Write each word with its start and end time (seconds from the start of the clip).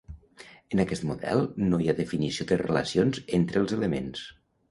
En 0.75 0.79
aquest 0.83 1.03
model 1.09 1.43
no 1.73 1.81
hi 1.85 1.91
ha 1.91 1.95
definició 2.01 2.47
de 2.53 2.59
relacions 2.63 3.23
entre 3.41 3.63
els 3.65 3.77
elements. 3.79 4.27